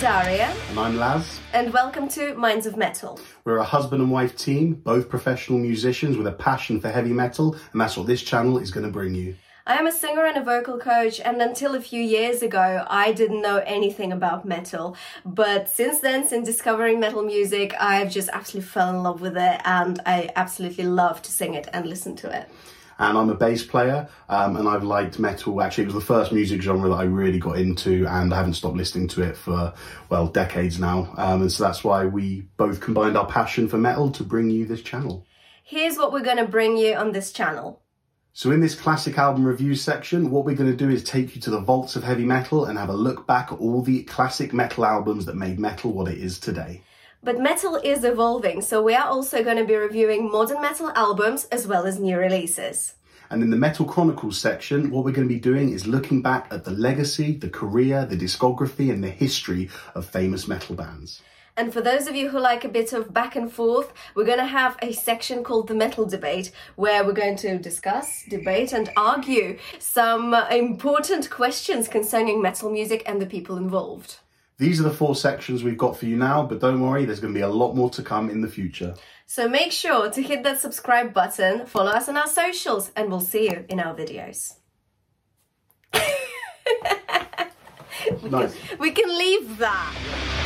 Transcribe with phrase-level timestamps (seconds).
[0.00, 1.38] Daria, And I'm Laz.
[1.52, 3.20] and welcome to Minds of Metal.
[3.44, 7.56] We're a husband and wife team, both professional musicians with a passion for heavy metal,
[7.72, 9.36] and that's what this channel is going to bring you.
[9.66, 13.12] I am a singer and a vocal coach, and until a few years ago, I
[13.12, 14.96] didn't know anything about metal.
[15.24, 19.60] But since then, since discovering metal music, I've just absolutely fell in love with it,
[19.64, 22.48] and I absolutely love to sing it and listen to it.
[22.98, 25.60] And I'm a bass player, um, and I've liked metal.
[25.60, 28.54] Actually, it was the first music genre that I really got into, and I haven't
[28.54, 29.74] stopped listening to it for,
[30.08, 31.12] well, decades now.
[31.16, 34.66] Um, and so that's why we both combined our passion for metal to bring you
[34.66, 35.26] this channel.
[35.64, 37.82] Here's what we're going to bring you on this channel.
[38.34, 41.42] So in this classic album review section, what we're going to do is take you
[41.42, 44.54] to the vaults of heavy metal and have a look back at all the classic
[44.54, 46.80] metal albums that made metal what it is today.
[47.24, 51.44] But metal is evolving, so we are also going to be reviewing modern metal albums
[51.52, 52.94] as well as new releases.
[53.30, 56.48] And in the Metal Chronicles section, what we're going to be doing is looking back
[56.50, 61.22] at the legacy, the career, the discography, and the history of famous metal bands.
[61.56, 64.38] And for those of you who like a bit of back and forth, we're going
[64.38, 68.90] to have a section called the Metal Debate where we're going to discuss, debate, and
[68.96, 74.18] argue some important questions concerning metal music and the people involved.
[74.62, 77.34] These are the four sections we've got for you now, but don't worry, there's going
[77.34, 78.94] to be a lot more to come in the future.
[79.26, 83.20] So make sure to hit that subscribe button, follow us on our socials, and we'll
[83.20, 84.54] see you in our videos.
[88.22, 88.56] Nice.
[88.78, 90.41] We can leave that.